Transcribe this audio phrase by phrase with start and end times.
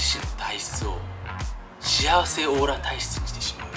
[0.00, 0.96] 自身の体質を
[1.78, 3.68] 幸せオーラ体質にしてしまう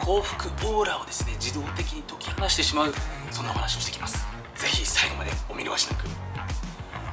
[0.00, 2.94] 幸福オーラをですね自動的に解き放してしまう
[3.30, 4.26] そんなお話をしてきます。
[4.54, 6.06] ぜひ最後までお見逃しなく。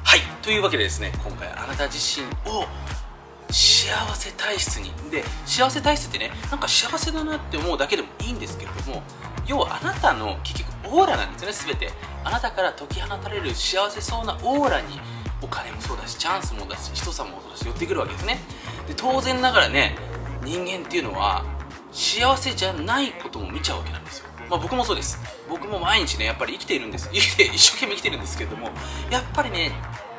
[0.02, 0.20] はい。
[0.40, 2.64] というわけでですね今回あなた自身を
[3.50, 4.90] 幸せ体質に。
[5.10, 9.02] で幸せ体質ってねなんか幸せだなって思うだけでもいいんですけれども
[9.46, 11.94] 要はあなたの結局オーラなんですよね全て。
[12.24, 14.98] あなたから解き放たれる幸せそうなオーラに
[15.46, 18.40] お金もそうだしチャンスもだし人さもそうだし寄ってくるわけですね。
[18.88, 19.96] で当然ながらね
[20.42, 21.44] 人間っていうのは
[21.92, 24.26] 幸せじゃないことも見ちゃうわけなんですよ。
[24.50, 25.18] まあ、僕もそうです。
[25.48, 27.08] 僕も毎日ねやっぱり生きているんです。
[27.12, 28.70] 生きて一生懸命生きてるんですけども
[29.10, 29.72] やっぱりね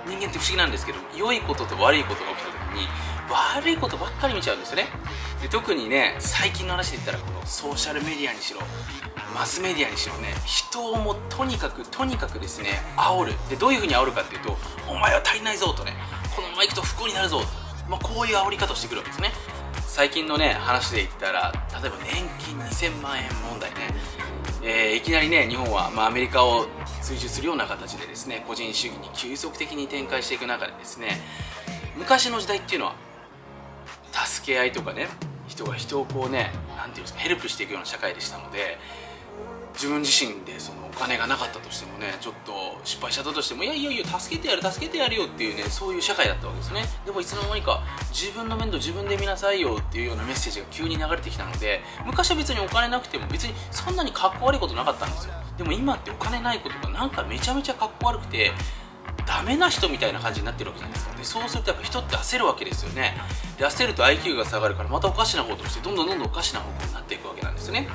[0.05, 2.87] 人間って不思議なんですけど良いことと悪いことが起きた時に
[3.29, 4.85] 悪いことばっかり見ちゃうんですよね。
[5.41, 8.61] で特にね最近の話で言ったらこのソーシャルメディアにしろ
[9.33, 13.33] マスメディアにしろね人をもとにかくとにかくですね煽る。
[13.49, 14.57] でどういうふうに煽るかっていうと
[14.89, 15.93] お前は足りないぞとね
[16.35, 17.45] このままいくと不幸になるぞと、
[17.89, 19.31] まあ、こういう煽り方をしてくるわけですね。
[19.87, 23.77] 最近のね話で言ったら例えば年金2000万円問題ね、
[24.61, 26.67] えー、いきなりね日本は、まあ、アメリカを
[27.01, 31.19] 追従するような形でですね個人主義に急速的に展開していく中でですね
[31.97, 32.95] 昔の時代っていうのは
[34.25, 35.07] 助け合いとかね
[35.47, 38.77] 人が人をこうね何て言うんですかヘルプしていくような社会でしたので
[39.77, 42.51] 自分自身でそのお金がなかったとしてもねちょっと
[42.83, 46.83] 失敗しちゃったとしてもいやいやいや助けてやる助けてやるよっていうねそういう社会だったわけですね。
[47.05, 55.33] でもいつの間にか自分の面倒自分で見なさいよっていうようなメッセージが急に流れてきたので昔は別にお金なくても別にそんなにかっこ悪いことなかったんですよ。
[55.57, 58.51] でも今ってお金ないことがなんかめちゃめちゃかっこ悪くて
[59.27, 61.17] ダメな人みたいな感じになってるわけじゃないですか。
[61.17, 63.15] でそうするとやっぱ人って焦るわけですよね。
[63.59, 67.87] で焦ると IQ が下がるからまたおかしなことをしてどんどんどんどんおかしな方向になっていくわけなんですよね。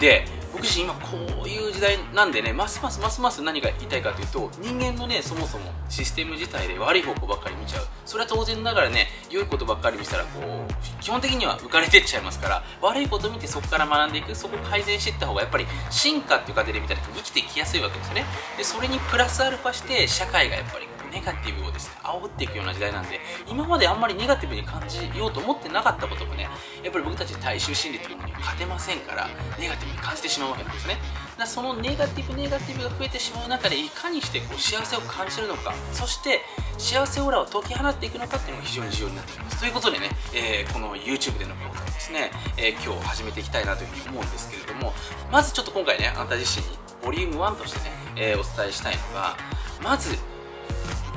[0.00, 0.26] で
[0.58, 7.86] 僕自身今こういう時代なんでねますますますます何が言いたいかというと人間のねそもそもシステム自体で悪い方向ばっかり見ちゃう。
[8.04, 14.34] それは当然ながらね良いことばっかり見たらこう基本的には浮かれてっちゃいますから悪いこと見てそこから学んでいく。
[14.34, 18.24] そこ改善していった方がやっぱり進化っていう過程で見たら生きてきやすいわけですよね。
[18.56, 26.48] でそれにプラスアルファして社会がやっぱりネガティブをですね煽っていくような時代なんで今まであんまりネガティブに感じようと思ってなかったこともね
[26.82, 30.96] やっぱり僕たち大衆心理というものに勝てませんからネガティブに感じてしまうわけなんですね。
[31.38, 36.40] だそのネガティブネガティブが増えてしまう中でいかにしてこう幸せを感じるのかそして
[36.78, 39.60] 幸せオーラを解き放っていくのかっていうのが非常に重要になってきます。
[39.60, 44.92] ということでね、えー、この YouTube での講座をですね、えー、今日始めていきたいなというふうに思うんですけれども
[45.30, 49.36] まずちょっと今回ねあなた自身にボリューム1としてね、えー、お伝えしたいのが
[49.82, 50.16] まず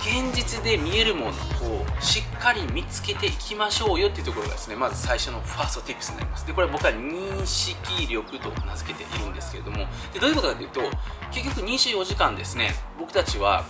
[0.01, 1.31] 現実で見えるものを
[2.01, 6.47] しっかり見つけていきましょうよっていうところがですねまず最初のファーストティップスになります。
[6.47, 10.81] でこれ僕は認識力と名付けているんですけれどもでどういうことかというと
[11.31, 13.63] 結局24時間ですね僕たちは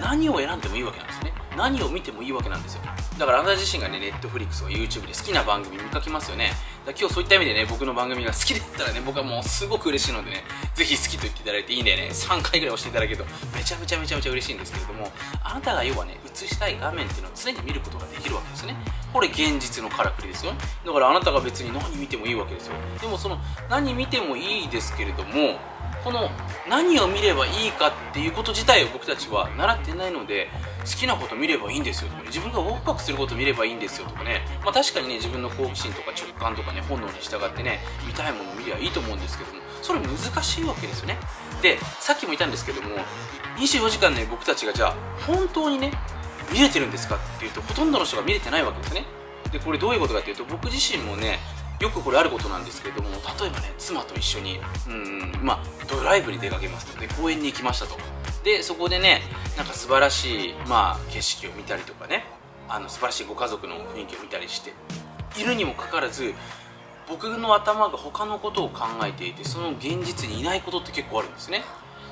[0.00, 1.34] 何を選んでもいいわけなんですね。
[1.56, 2.82] 何を見てもいいわけなんですよ
[3.18, 6.52] だからあなた自身がね、ネットフリックスを YouTube で好きな番組見かけますよね。
[6.86, 10.44] だ今日そういった意味でね、僕の番組が好きだったらね、僕はもうすごく嬉しいのでね、
[10.74, 13.24] ぜひ好きと言っていただいていいんでね、3回ぐらい押していただけると
[13.54, 15.12] めちゃめちゃめちゃめちゃ嬉しいんですけれども、
[15.44, 18.74] あなたが要はね、映したい画面っていうのを常に見ることができるわけですね。
[19.12, 20.52] これ現実のからくりですよ。
[20.86, 22.74] だからあなたが別に何見てもいいわけですよ。
[23.02, 23.38] でもその
[23.68, 25.58] 何見てもいいですけれども、
[26.02, 26.30] この
[26.68, 30.48] 何を見ればいいかっていうこと自体を僕たちは習ってないので
[30.84, 41.18] 好きなこと見ればいいんですよとか、ね、自分がワクワクすること見ればいいんですよとかね、まあ、確かにね自分の好奇心とか直感とかね本能に従ってね見たいものを見りゃいいと思うんですけどもそれ難しいわけですよね。
[41.62, 42.88] でさっきも言ったんですけども
[43.56, 44.96] 24時間ね僕たちがじゃあ
[45.26, 45.92] 本当にね
[46.52, 49.04] 見れてるんですかっていうとほとんどの人が見れてないわけですね。
[49.52, 51.38] でこれどういうことかっていうと僕自身もね
[51.80, 57.96] よくこれあることなんですけれども例えばね妻と一緒にうんまあドライブに出かけますので公園に行きましたと。
[58.44, 59.22] でそこでね
[59.60, 62.24] なんか素晴らしい、まあ、景色を見たりとかね。
[62.66, 64.72] あの素晴らしいご家族の雰囲気を見たりして。
[65.38, 66.32] いるにもかかわらず
[67.06, 71.62] 僕の頭が他のことを考えていてその現実にいないことって結構あるんですね。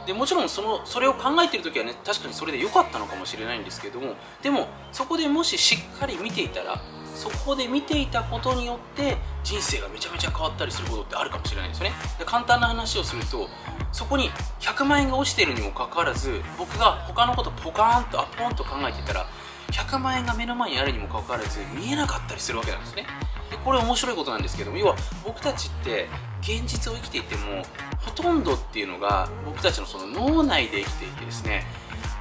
[0.07, 4.15] でもちろんそのそれを考えてる時はね確かにそれで良かったのかもしれないんですけども。
[4.43, 6.79] でもそこでもししっかり見ていたら
[7.15, 11.95] そこで見ていたことによって人生がめちゃめちゃ変わったりすることってあるかもしれないですよね。
[12.19, 13.49] で簡単な話をすると
[13.93, 14.31] そこに
[14.61, 19.27] 100万円が落ちてるにもかかわらず僕が他のことポカーンとアポンと考えていたら
[19.71, 23.07] 100万円が目の前にあるにもかかわらず見えなかったりするわけなんですね。
[23.51, 26.09] でこれ面白いことなんですけども要は僕たちって
[26.43, 27.63] 現実を生きていても
[27.99, 31.65] ほとんどっていうのが僕たちのその脳内で生きていてですね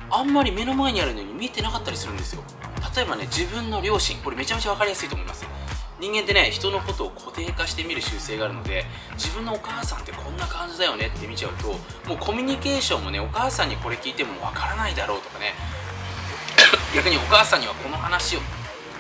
[0.10, 2.44] あんまり目の前にあるのに見えてなかったりするんですよ。
[2.96, 5.46] 例えばね自分の両親これめちゃめちゃ分かりやすいと思います。
[6.00, 11.70] 人間ってね人のことを固定化して見る習性があるので自分のお母さんってこんな感じだよねって見ちゃうと
[12.08, 15.54] もうコミュニケーションもねお母さんにこれ聞いてもわからないだろうとかね
[16.96, 18.40] 逆にお母さんにはこの話を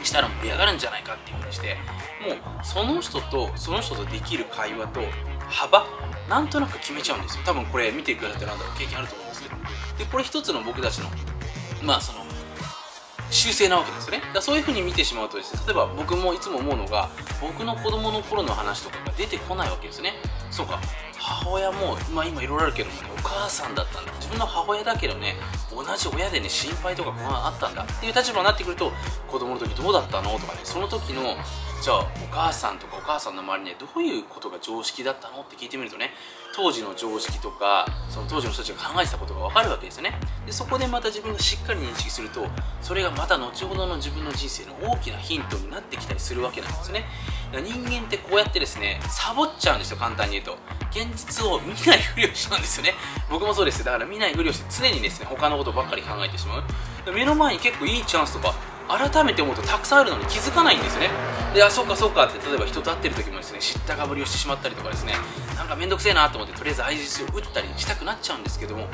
[0.03, 1.77] したら盛り上がるんじゃないかっていうふうにして
[2.21, 5.01] もうその人とその人とできる会話と
[5.47, 5.85] 幅
[6.29, 7.43] なんとなく決めちゃうんですよ。
[7.45, 9.55] 多分これ見てくださってなんだろう経験あると思うんですけど。
[9.97, 11.09] でこれ一つの僕たちの
[11.81, 12.26] まあその
[13.29, 14.21] 習性なわけですね。
[14.33, 17.09] だそういう風に見てしまうとですね例えば僕もいつも思うのが
[17.41, 20.13] 僕の子供の頃の話とかが出てこないわけですね。
[20.49, 20.79] そうか
[21.17, 24.11] 母親も、まあ、今いろいろあるけどもねお母さんだったんだ。
[24.13, 25.35] 自分の母親だけどね
[25.71, 27.83] 同じ親でね心配とか不安あったんだ。
[27.83, 28.91] っていう立場になってくると
[29.27, 31.35] 子供の時どうだったのとかねその時の
[31.81, 36.11] じゃあお母さんとかお母さんの周りにどういうことが常識だったのって聞いてみるとね
[36.57, 40.19] 当時の常識とかその当時の人たちが考えてたことが分かるわけですよね。
[40.43, 42.47] でそこでまた自分がしっかり認識すると
[42.81, 47.05] それがまた後ほどの自分の人生の大きなヒントになってきたりするわけなんですよね。
[47.53, 50.57] 人間ってこうやってですねサボっちゃうんですよ簡単に言うと。
[50.89, 52.95] 現実を見ないふりをしちゃうんですよね。
[53.29, 56.63] 僕もそうですだから見ないふりをして常にですね他のことばっかり考えてしまう。
[57.13, 58.55] 目の前に結構いいチャンスとか
[58.87, 61.09] 改めて思うとたくさんあるのに気づかないんですよね。
[61.53, 65.13] であそうかそうかって例えば人と会ってる時もですね知ったかぶりをしてしまったりとかですね
[65.55, 68.87] なんか面倒くせえなと思ってとりあえず相槌を打ったりしたくなっちゃうんですけども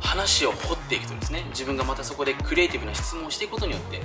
[0.00, 4.00] 話を掘っていくとですね自分がまたそこでクリエイティブな質問をしていくことによって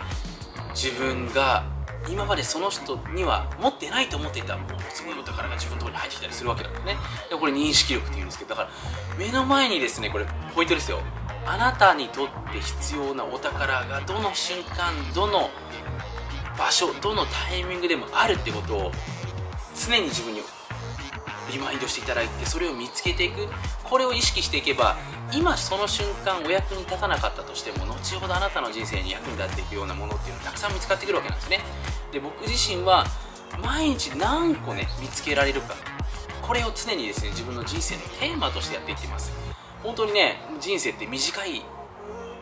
[0.73, 1.65] 自分が
[2.09, 6.97] 今までその人には持ってないと思っていたものすごいお宝が自分のところに入ってきたりするわけなんですね。
[7.29, 8.69] でこれ認識力っていうんですけどだから
[9.17, 10.99] 目の前にですねこれポイントですよ
[11.45, 15.49] あなたにとって必要なお宝がどの瞬間どの
[16.57, 18.91] 場所どのタイミングでもあるってことを
[19.75, 20.41] 常に自分に
[21.51, 23.47] リマインドしていただいてそれを見つけていく。
[23.83, 24.97] これを意識していけば
[25.31, 31.59] 今その瞬間お役に立たなかったとしても後ほどあなたの人生に役に立っていくようなものっていうのがたくさん見つかってくるわけなんですね。
[32.11, 33.05] で僕自身は
[33.61, 35.75] 毎日何個ね見つけられるか。
[36.41, 39.31] これを常にですね自分の人生のテーマとしてやっていってます。
[39.83, 41.61] 本当にね人生って短い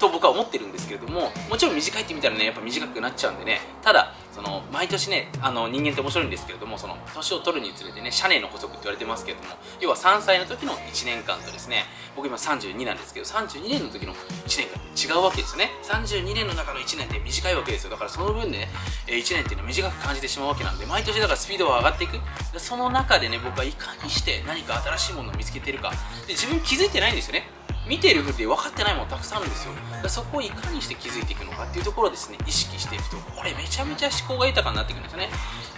[0.02, 3.62] と僕は思ってるんですけれどももちろん短いって見たらねやっぱ短くなっちゃうんでね。
[3.82, 11.84] ただその毎年ねあの人間って面白いんですけれどもその年を取るにつれてねシャネの補足って言われてますけれども要は3歳の時の1年間とですね
[12.16, 14.18] 僕今32なんですけど32年の時の1
[14.48, 14.68] 年
[15.06, 15.72] 間違うわけですよね。
[15.84, 17.92] 32年の中の1年って短いわけですよ。
[17.92, 18.70] だからその分ね
[19.08, 22.18] 1年っていうのは短く感じてしまうわけなんで毎年だからスピードは上がっていく。
[22.58, 25.92] その中でね僕はいかにして何か新しいものを見つけてるか。
[26.26, 27.48] で自分気づいてないんですよね。
[27.88, 29.74] 見てるふりで分かってないものたくさんあるんですよ。
[30.08, 35.30] そこをいかにして気づいていくのかっていうところをですね意識していくとこれめちゃめちゃ思考が豊かになっていくんですよね。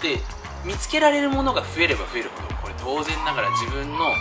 [0.01, 0.19] で
[0.65, 4.13] 見つけられるものが増えれば増えるほどこれ当然ながら自分の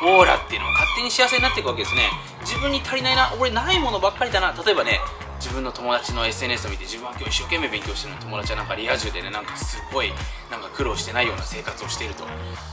[0.00, 2.10] オーラっていうのも勝手に幸せになっていくわけですね。
[2.42, 4.54] 自分に足りないな俺ないものばっかりだな。
[4.64, 5.00] 例えばね
[5.38, 10.12] 自分の友達の SNS を見て自分は今日一生懸命勉強してるのに友達はなんかリア充でねなんかすごい
[10.50, 12.24] なんか苦労してないような生活をしていると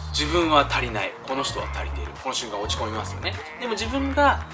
[0.09, 1.11] 自分は足りない。
[1.27, 3.33] この人は足りているこの瞬間落ち込みますよね。
[3.59, 4.45] でも自分が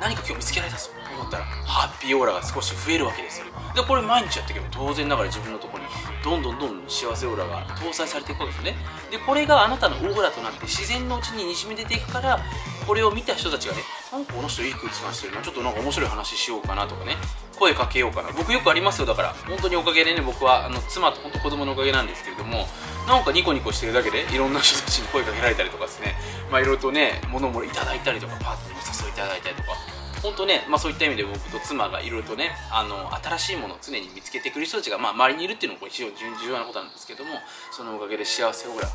[0.00, 3.46] 何か今日見つけられたぞと思ったらハッピーオーラが少し増えるわけですよ。
[3.74, 5.84] でこれ毎日やっていけば当然ながら自分のとこに
[6.24, 8.76] どんどんどんどん幸せオーラが搭載されていくわけですね
[9.10, 12.40] でこれがあなたのオーラとなって自然のうちににじみ出ていくから
[12.86, 17.16] これを見た人たちがねなんかこの人いい空気感してるなちょっとなんか面白い話しようかなとかね
[17.60, 18.30] 声かけようかな。
[18.32, 19.34] 僕よくありますよだから。
[19.46, 22.66] 本当におかげでね僕はあの妻と本当子供のおかげなんですけれども
[23.06, 26.16] なんかニコニコしてるだけでいろんな人たちに声かけられたりとかですね。
[26.50, 30.00] まあいろいろとね物もいただいたりとかパーティーにお誘いいただいたりとか。
[30.22, 37.30] 本当ね、まあ、そういった意味で僕と妻がいろいろとねあの新しいものを常に見つけてくる人たちが、まあ、周りにいるっていうのも非常に重要なことなんですけども
[37.70, 38.92] そのおかげで幸せオーラがね、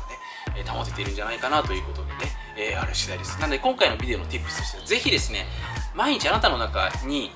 [0.58, 2.14] えー、保てているんじゃないかなということでね、
[2.56, 3.40] えー、ある次第です。
[3.40, 5.46] なので今回のビデオの Tips としてはぜひですね
[5.96, 7.32] 毎日あなたの中に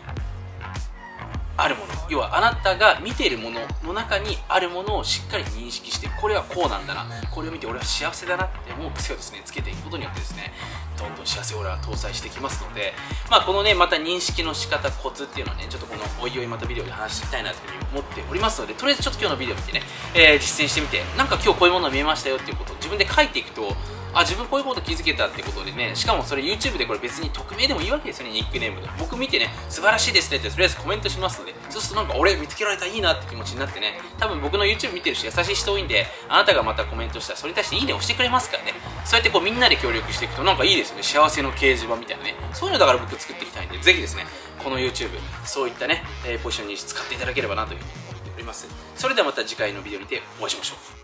[1.62, 1.92] あるもの。
[2.08, 7.06] 要はあなたが見ているものの中にあるものをしっかり認識してこれはこうなんだな。
[7.30, 10.52] これを見て俺は幸せだなって思う癖をですねつけていくことによってですね
[10.98, 12.92] どんどん幸せオーラが搭載してきますので
[13.30, 19.82] まあこのねまた認識の仕方コツっていうのはねちょっとこのおいおいまたビデオで話していきたいなというふうに思っておりますのでとりあえずちょっと今日のビデオ見てね、
[20.14, 23.74] えー、実践してみてなんか今日こういうものが見えましたよっていうことを自分で書いていくと
[24.12, 28.88] あ自分こういうこと気づけたってことでねしかもそれ YouTube でこれ別に匿名でもいいわけですよねニックネームで。
[28.98, 34.00] 僕見てね素晴らしいですねってとりあえずコメントしますのでそうするとなんか俺見つけられたらいいなって気持ちになってね。
[34.18, 38.72] 多分僕の YouTube 見てる人優しい人多いんであなたがまたコメントしたらそれに対していいね押してくれますからね。
[39.04, 41.02] そうやってこうみんなで協力していくとなんかいいですよね。
[41.02, 42.34] 幸せの掲示板みたいなね。
[42.52, 44.26] そういうのだから僕作っていきたいんでぜひですね
[44.62, 45.10] この YouTube
[45.44, 48.68] そういったね、えー、ポジションに使っていただければなというふうに思っております。
[48.96, 50.99] それではまた次回のビデオにてお会いしましょう。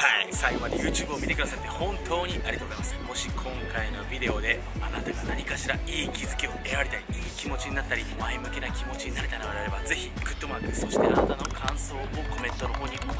[0.00, 0.28] はい。
[0.32, 2.94] 最後まで YouTube を見てくださって本当にありがとうございます。
[3.06, 11.98] もし今回のビデオであなたが何かしらいい気づきを得られたりいい気持ちになったり前向きな気持ちになれたのであればぜひグッドマークそしてあなたの感想を
[12.32, 13.19] コメントの方にお願いします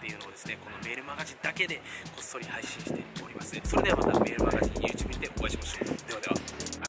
[0.00, 3.60] っていうのをですねこのメールマガジンだけでこっそり配信しております。
[3.64, 6.08] それではまたメールマガジン YouTube にてお会いしましょう。
[6.08, 6.70] ではでは。